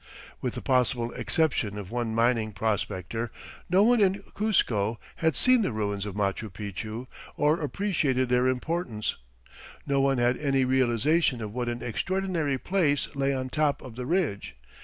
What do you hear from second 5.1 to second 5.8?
had seen the